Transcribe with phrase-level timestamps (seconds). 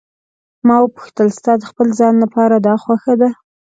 [0.67, 3.29] ما وپوښتل: ستا د خپل ځان لپاره دا خوښه ده.